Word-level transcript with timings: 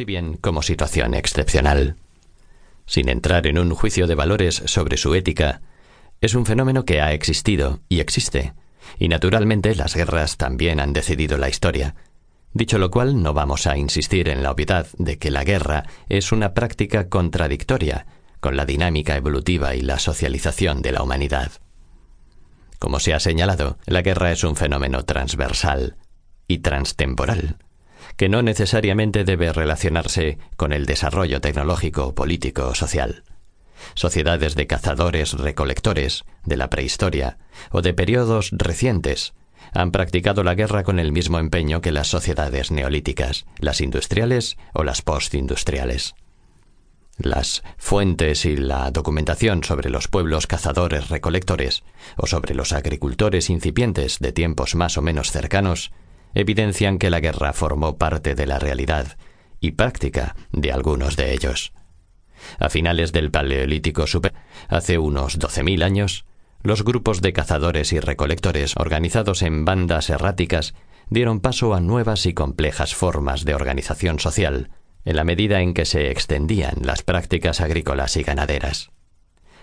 si 0.00 0.06
bien 0.06 0.38
como 0.38 0.62
situación 0.62 1.12
excepcional. 1.12 1.96
Sin 2.86 3.10
entrar 3.10 3.46
en 3.46 3.58
un 3.58 3.74
juicio 3.74 4.06
de 4.06 4.14
valores 4.14 4.62
sobre 4.64 4.96
su 4.96 5.14
ética, 5.14 5.60
es 6.22 6.34
un 6.34 6.46
fenómeno 6.46 6.86
que 6.86 7.02
ha 7.02 7.12
existido 7.12 7.80
y 7.90 8.00
existe, 8.00 8.54
y 8.98 9.08
naturalmente 9.08 9.74
las 9.74 9.94
guerras 9.94 10.38
también 10.38 10.80
han 10.80 10.94
decidido 10.94 11.36
la 11.36 11.50
historia. 11.50 11.96
Dicho 12.54 12.78
lo 12.78 12.90
cual, 12.90 13.22
no 13.22 13.34
vamos 13.34 13.66
a 13.66 13.76
insistir 13.76 14.30
en 14.30 14.42
la 14.42 14.52
obviedad 14.52 14.86
de 14.96 15.18
que 15.18 15.30
la 15.30 15.44
guerra 15.44 15.84
es 16.08 16.32
una 16.32 16.54
práctica 16.54 17.10
contradictoria 17.10 18.06
con 18.40 18.56
la 18.56 18.64
dinámica 18.64 19.16
evolutiva 19.16 19.74
y 19.74 19.82
la 19.82 19.98
socialización 19.98 20.80
de 20.80 20.92
la 20.92 21.02
humanidad. 21.02 21.52
Como 22.78 23.00
se 23.00 23.12
ha 23.12 23.20
señalado, 23.20 23.76
la 23.84 24.00
guerra 24.00 24.32
es 24.32 24.44
un 24.44 24.56
fenómeno 24.56 25.04
transversal 25.04 25.98
y 26.48 26.60
transtemporal, 26.60 27.58
que 28.16 28.28
no 28.28 28.42
necesariamente 28.42 29.24
debe 29.24 29.52
relacionarse 29.52 30.38
con 30.56 30.72
el 30.72 30.86
desarrollo 30.86 31.40
tecnológico, 31.40 32.14
político 32.14 32.68
o 32.68 32.74
social. 32.74 33.24
Sociedades 33.94 34.54
de 34.54 34.66
cazadores 34.66 35.32
recolectores 35.32 36.24
de 36.44 36.56
la 36.56 36.70
prehistoria 36.70 37.38
o 37.70 37.82
de 37.82 37.94
periodos 37.94 38.50
recientes 38.52 39.32
han 39.72 39.92
practicado 39.92 40.42
la 40.42 40.54
guerra 40.54 40.82
con 40.82 40.98
el 40.98 41.12
mismo 41.12 41.38
empeño 41.38 41.80
que 41.80 41.92
las 41.92 42.08
sociedades 42.08 42.70
neolíticas, 42.70 43.46
las 43.58 43.80
industriales 43.80 44.56
o 44.72 44.84
las 44.84 45.02
postindustriales. 45.02 46.14
Las 47.18 47.62
fuentes 47.76 48.46
y 48.46 48.56
la 48.56 48.90
documentación 48.90 49.62
sobre 49.62 49.90
los 49.90 50.08
pueblos 50.08 50.46
cazadores 50.46 51.10
recolectores 51.10 51.84
o 52.16 52.26
sobre 52.26 52.54
los 52.54 52.72
agricultores 52.72 53.50
incipientes 53.50 54.18
de 54.20 54.32
tiempos 54.32 54.74
más 54.74 54.96
o 54.96 55.02
menos 55.02 55.30
cercanos 55.30 55.92
evidencian 56.34 56.98
que 56.98 57.10
la 57.10 57.20
guerra 57.20 57.52
formó 57.52 57.96
parte 57.98 58.34
de 58.34 58.46
la 58.46 58.58
realidad 58.58 59.16
y 59.60 59.72
práctica 59.72 60.36
de 60.52 60.72
algunos 60.72 61.16
de 61.16 61.32
ellos. 61.32 61.72
A 62.58 62.70
finales 62.70 63.12
del 63.12 63.30
Paleolítico 63.30 64.06
Superior, 64.06 64.40
hace 64.68 64.98
unos 64.98 65.38
12.000 65.38 65.84
años, 65.84 66.24
los 66.62 66.84
grupos 66.84 67.20
de 67.20 67.32
cazadores 67.32 67.92
y 67.92 68.00
recolectores 68.00 68.76
organizados 68.76 69.42
en 69.42 69.64
bandas 69.64 70.10
erráticas 70.10 70.74
dieron 71.08 71.40
paso 71.40 71.74
a 71.74 71.80
nuevas 71.80 72.26
y 72.26 72.34
complejas 72.34 72.94
formas 72.94 73.44
de 73.44 73.54
organización 73.54 74.18
social, 74.18 74.70
en 75.04 75.16
la 75.16 75.24
medida 75.24 75.60
en 75.60 75.74
que 75.74 75.84
se 75.84 76.10
extendían 76.10 76.76
las 76.82 77.02
prácticas 77.02 77.60
agrícolas 77.60 78.16
y 78.16 78.22
ganaderas. 78.22 78.90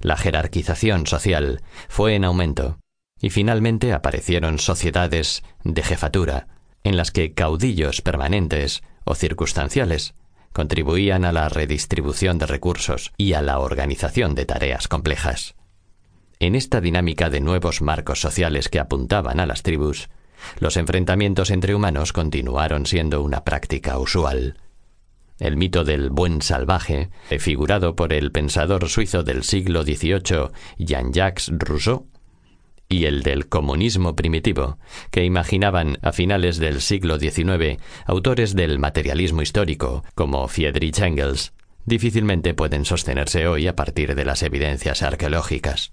La 0.00 0.16
jerarquización 0.16 1.06
social 1.06 1.62
fue 1.88 2.14
en 2.14 2.24
aumento, 2.24 2.78
y 3.20 3.30
finalmente 3.30 3.92
aparecieron 3.92 4.58
sociedades 4.58 5.42
de 5.62 5.82
jefatura, 5.82 6.48
en 6.84 6.96
las 6.96 7.10
que 7.10 7.32
caudillos 7.32 8.00
permanentes 8.00 8.82
o 9.04 9.14
circunstanciales 9.14 10.14
contribuían 10.52 11.24
a 11.24 11.32
la 11.32 11.48
redistribución 11.48 12.38
de 12.38 12.46
recursos 12.46 13.12
y 13.16 13.34
a 13.34 13.42
la 13.42 13.58
organización 13.58 14.34
de 14.34 14.46
tareas 14.46 14.88
complejas. 14.88 15.54
En 16.38 16.54
esta 16.54 16.80
dinámica 16.80 17.30
de 17.30 17.40
nuevos 17.40 17.82
marcos 17.82 18.20
sociales 18.20 18.68
que 18.68 18.80
apuntaban 18.80 19.40
a 19.40 19.46
las 19.46 19.62
tribus, 19.62 20.08
los 20.58 20.76
enfrentamientos 20.76 21.50
entre 21.50 21.74
humanos 21.74 22.12
continuaron 22.12 22.86
siendo 22.86 23.22
una 23.22 23.44
práctica 23.44 23.98
usual. 23.98 24.58
El 25.38 25.56
mito 25.56 25.84
del 25.84 26.10
buen 26.10 26.42
salvaje, 26.42 27.10
figurado 27.38 27.94
por 27.94 28.12
el 28.12 28.32
pensador 28.32 28.88
suizo 28.88 29.22
del 29.22 29.42
siglo 29.42 29.82
XVIII 29.82 30.50
Jean-Jacques 30.78 31.50
Rousseau, 31.58 32.06
y 32.90 33.06
el 33.06 33.22
del 33.22 33.48
comunismo 33.48 34.16
primitivo, 34.16 34.78
que 35.12 35.24
imaginaban 35.24 35.98
a 36.02 36.12
finales 36.12 36.58
del 36.58 36.80
siglo 36.82 37.18
XIX 37.18 37.80
autores 38.04 38.54
del 38.54 38.78
materialismo 38.80 39.42
histórico 39.42 40.04
como 40.16 40.46
Friedrich 40.48 40.98
Engels, 40.98 41.52
difícilmente 41.86 42.52
pueden 42.52 42.84
sostenerse 42.84 43.46
hoy 43.46 43.68
a 43.68 43.76
partir 43.76 44.16
de 44.16 44.24
las 44.24 44.42
evidencias 44.42 45.02
arqueológicas. 45.02 45.92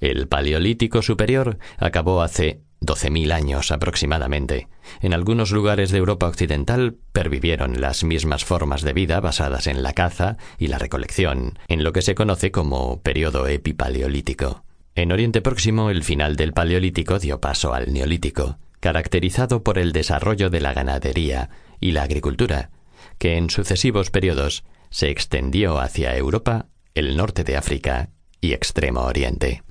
El 0.00 0.28
Paleolítico 0.28 1.02
Superior 1.02 1.58
acabó 1.76 2.22
hace 2.22 2.62
12.000 2.80 3.32
años 3.32 3.70
aproximadamente. 3.70 4.68
En 5.02 5.12
algunos 5.12 5.50
lugares 5.50 5.90
de 5.90 5.98
Europa 5.98 6.26
Occidental 6.26 6.96
pervivieron 7.12 7.82
las 7.82 8.02
mismas 8.02 8.46
formas 8.46 8.80
de 8.80 8.94
vida 8.94 9.20
basadas 9.20 9.66
en 9.66 9.82
la 9.82 9.92
caza 9.92 10.38
y 10.58 10.68
la 10.68 10.78
recolección, 10.78 11.58
en 11.68 11.84
lo 11.84 11.92
que 11.92 12.00
se 12.00 12.14
conoce 12.14 12.50
como 12.50 13.02
periodo 13.02 13.46
epipaleolítico. 13.46 14.64
En 14.94 15.12
Oriente 15.12 15.40
Próximo 15.40 15.90
el 15.90 16.02
final 16.02 16.36
del 16.36 16.52
Paleolítico 16.52 17.18
dio 17.18 17.40
paso 17.40 17.72
al 17.72 17.92
Neolítico, 17.92 18.58
caracterizado 18.80 19.62
por 19.62 19.78
el 19.78 19.92
desarrollo 19.92 20.50
de 20.50 20.60
la 20.60 20.72
ganadería 20.72 21.50
y 21.80 21.92
la 21.92 22.02
agricultura, 22.02 22.70
que 23.18 23.36
en 23.36 23.50
sucesivos 23.50 24.10
periodos 24.10 24.64
se 24.90 25.10
extendió 25.10 25.78
hacia 25.78 26.16
Europa, 26.16 26.66
el 26.94 27.16
norte 27.16 27.44
de 27.44 27.56
África 27.56 28.10
y 28.40 28.52
Extremo 28.52 29.02
Oriente. 29.02 29.62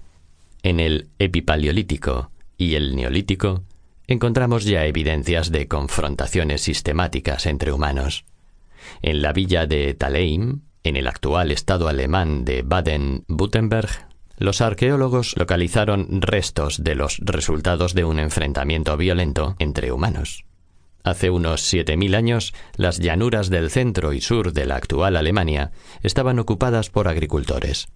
En 0.63 0.79
el 0.79 1.09
Epipaleolítico 1.19 2.31
y 2.58 2.75
el 2.75 2.96
Neolítico 2.96 3.63
encontramos 4.08 4.63
ya 4.63 4.85
evidencias 4.85 5.52
de 5.52 5.68
confrontaciones 5.68 6.62
sistemáticas 6.62 7.46
entre 7.46 7.72
humanos. 7.72 8.25
En 9.02 9.22
la 9.22 9.34
villa 9.34 9.68
de 9.68 9.94
Taleim, 9.94 10.62
en 10.84 10.96
el 10.96 11.08
actual 11.08 11.52
estado 11.52 11.88
alemán 11.88 12.46
de 12.46 12.63
Baden-Württemberg, 12.63 14.08
los 14.39 14.61
arqueólogos 14.61 15.35
localizaron 15.38 16.22
restos 16.22 16.83
de 16.83 16.95
los 16.95 17.19
resultados 17.19 17.94
de 17.94 18.05
un 18.05 18.19
enfrentamiento 18.19 18.97
violento 18.97 19.55
entre 19.59 19.91
humanos. 19.91 20.45
Hace 21.03 21.29
unos 21.29 21.61
7.000 21.73 22.16
años, 22.16 22.53
las 22.75 22.99
llanuras 22.99 23.49
del 23.49 23.69
centro 23.69 24.13
y 24.13 24.22
sur 24.22 24.53
de 24.53 24.66
la 24.66 24.75
actual 24.75 25.16
Alemania 25.16 25.72
estaban 26.03 26.39
ocupadas 26.39 26.89
por 26.89 27.07
agricultores. 27.07 27.88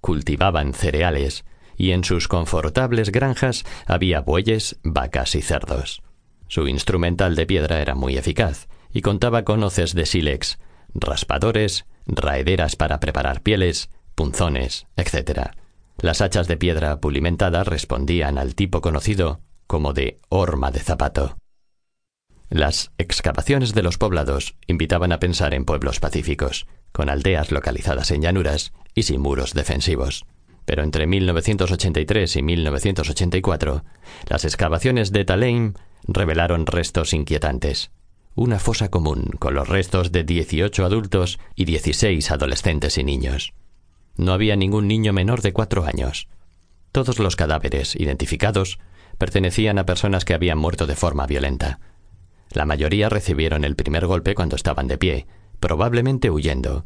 Cultivaban 0.00 0.72
cereales, 0.74 1.44
y 1.76 1.92
en 1.92 2.04
sus 2.04 2.28
confortables 2.28 3.10
granjas 3.12 3.64
había 3.86 4.20
bueyes, 4.20 4.78
vacas 4.82 5.34
y 5.34 5.42
cerdos. 5.42 6.02
Su 6.48 6.66
instrumental 6.68 7.36
de 7.36 7.46
piedra 7.46 7.80
era 7.80 7.94
muy 7.94 8.16
eficaz 8.16 8.68
y 8.92 9.02
contaba 9.02 9.44
con 9.44 9.62
hoces 9.62 9.94
de 9.94 10.04
sílex, 10.04 10.58
raspadores, 10.94 11.86
raederas 12.06 12.76
para 12.76 13.00
preparar 13.00 13.40
pieles, 13.42 13.88
punzones, 14.14 14.86
etc. 14.96 15.52
Las 16.00 16.20
hachas 16.20 16.48
de 16.48 16.56
piedra 16.56 17.00
pulimentada 17.00 17.64
respondían 17.64 18.38
al 18.38 18.54
tipo 18.54 18.80
conocido 18.80 19.40
como 19.66 19.92
de 19.92 20.18
horma 20.28 20.70
de 20.70 20.80
zapato. 20.80 21.36
Las 22.48 22.90
excavaciones 22.98 23.74
de 23.74 23.82
los 23.82 23.98
poblados 23.98 24.56
invitaban 24.66 25.12
a 25.12 25.20
pensar 25.20 25.54
en 25.54 25.64
pueblos 25.64 26.00
pacíficos, 26.00 26.66
con 26.90 27.08
aldeas 27.08 27.52
localizadas 27.52 28.10
en 28.10 28.22
llanuras 28.22 28.72
y 28.94 29.04
sin 29.04 29.20
muros 29.20 29.54
defensivos 29.54 30.24
pero 30.70 30.84
entre 30.84 31.08
1983 31.08 32.36
y 32.36 32.42
1984, 32.42 33.84
las 34.28 34.44
excavaciones 34.44 35.10
de 35.10 35.24
Taleim 35.24 35.74
revelaron 36.06 36.64
restos 36.64 37.12
inquietantes. 37.12 37.90
Una 38.36 38.60
fosa 38.60 38.88
común 38.88 39.30
con 39.40 39.54
los 39.54 39.68
restos 39.68 40.12
de 40.12 40.22
18 40.22 40.84
adultos 40.84 41.40
y 41.56 41.64
16 41.64 42.30
adolescentes 42.30 42.98
y 42.98 43.02
niños. 43.02 43.52
No 44.16 44.32
había 44.32 44.56
ningún 44.56 44.88
niño 44.88 45.12
menor 45.12 45.42
de 45.42 45.52
cuatro 45.52 45.84
años. 45.84 46.28
Todos 46.92 47.18
los 47.18 47.36
cadáveres 47.36 47.96
identificados 47.96 48.78
pertenecían 49.18 49.78
a 49.78 49.86
personas 49.86 50.24
que 50.24 50.34
habían 50.34 50.58
muerto 50.58 50.86
de 50.86 50.96
forma 50.96 51.26
violenta. 51.26 51.80
La 52.50 52.64
mayoría 52.64 53.08
recibieron 53.08 53.64
el 53.64 53.76
primer 53.76 54.06
golpe 54.06 54.34
cuando 54.34 54.56
estaban 54.56 54.88
de 54.88 54.98
pie, 54.98 55.26
probablemente 55.60 56.30
huyendo, 56.30 56.84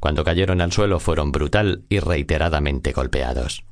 cuando 0.00 0.24
cayeron 0.24 0.62
al 0.62 0.72
suelo 0.72 0.98
fueron 0.98 1.30
brutal 1.30 1.84
y 1.88 2.00
reiteradamente 2.00 2.92
golpeados. 2.92 3.64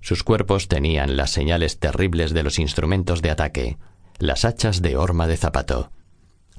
Sus 0.00 0.24
cuerpos 0.24 0.68
tenían 0.68 1.16
las 1.16 1.30
señales 1.30 1.78
terribles 1.78 2.32
de 2.32 2.42
los 2.42 2.58
instrumentos 2.58 3.20
de 3.20 3.30
ataque, 3.30 3.78
las 4.18 4.44
hachas 4.44 4.80
de 4.80 4.96
horma 4.96 5.26
de 5.26 5.36
zapato. 5.36 5.92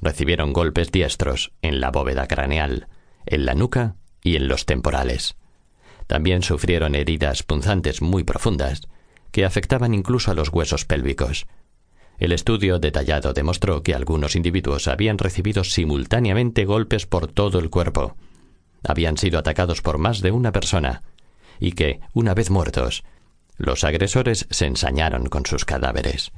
Recibieron 0.00 0.52
golpes 0.52 0.92
diestros 0.92 1.52
en 1.60 1.80
la 1.80 1.90
bóveda 1.90 2.26
craneal, 2.26 2.88
en 3.26 3.44
la 3.46 3.54
nuca 3.54 3.96
y 4.22 4.36
en 4.36 4.46
los 4.46 4.64
temporales. 4.64 5.36
También 6.10 6.42
sufrieron 6.42 6.96
heridas 6.96 7.44
punzantes 7.44 8.02
muy 8.02 8.24
profundas, 8.24 8.82
que 9.30 9.44
afectaban 9.44 9.94
incluso 9.94 10.32
a 10.32 10.34
los 10.34 10.48
huesos 10.48 10.84
pélvicos. 10.84 11.46
El 12.18 12.32
estudio 12.32 12.80
detallado 12.80 13.32
demostró 13.32 13.84
que 13.84 13.94
algunos 13.94 14.34
individuos 14.34 14.88
habían 14.88 15.18
recibido 15.18 15.62
simultáneamente 15.62 16.64
golpes 16.64 17.06
por 17.06 17.28
todo 17.28 17.60
el 17.60 17.70
cuerpo, 17.70 18.16
habían 18.82 19.18
sido 19.18 19.38
atacados 19.38 19.82
por 19.82 19.98
más 19.98 20.20
de 20.20 20.32
una 20.32 20.50
persona, 20.50 21.04
y 21.60 21.74
que, 21.74 22.00
una 22.12 22.34
vez 22.34 22.50
muertos, 22.50 23.04
los 23.56 23.84
agresores 23.84 24.48
se 24.50 24.66
ensañaron 24.66 25.28
con 25.28 25.46
sus 25.46 25.64
cadáveres. 25.64 26.32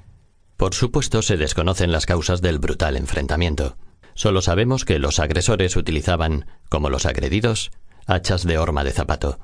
Por 0.59 0.75
supuesto, 0.75 1.23
se 1.23 1.39
desconocen 1.39 1.93
las 1.93 2.05
causas 2.05 2.43
del 2.43 2.59
brutal 2.59 2.99
enfrentamiento. 2.99 3.79
Solo 4.13 4.43
sabemos 4.43 4.85
que 4.85 4.99
los 4.99 5.19
agresores 5.19 5.77
utilizaban, 5.77 6.45
como 6.69 6.91
los 6.91 7.07
agredidos, 7.07 7.71
hachas 8.07 8.47
de 8.47 8.59
horma 8.59 8.85
de 8.85 8.91
zapato. 8.91 9.39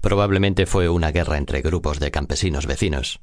Probablemente 0.00 0.66
fue 0.66 0.88
una 0.88 1.12
guerra 1.12 1.38
entre 1.38 1.62
grupos 1.62 2.00
de 2.00 2.10
campesinos 2.10 2.66
vecinos. 2.66 3.20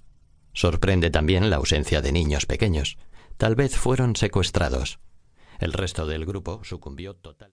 Sorprende 0.53 1.09
también 1.09 1.49
la 1.49 1.57
ausencia 1.57 2.01
de 2.01 2.11
niños 2.11 2.45
pequeños. 2.45 2.97
Tal 3.37 3.55
vez 3.55 3.75
fueron 3.75 4.15
secuestrados. 4.15 4.99
El 5.59 5.73
resto 5.73 6.05
del 6.05 6.25
grupo 6.25 6.61
sucumbió 6.63 7.15
total. 7.15 7.37